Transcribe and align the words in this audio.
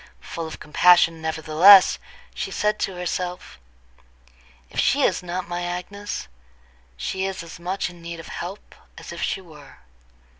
Full 0.21 0.47
of 0.47 0.59
compassion, 0.59 1.21
nevertheless, 1.21 1.99
she 2.33 2.49
said 2.49 2.79
to 2.79 2.95
herself: 2.95 3.59
"If 4.71 4.79
she 4.79 5.03
is 5.03 5.21
not 5.21 5.47
my 5.47 5.61
Agnes, 5.61 6.27
she 6.97 7.27
is 7.27 7.43
as 7.43 7.59
much 7.59 7.87
in 7.87 8.01
need 8.01 8.19
of 8.19 8.29
help 8.29 8.73
as 8.97 9.11
if 9.11 9.21
she 9.21 9.41
were. 9.41 9.77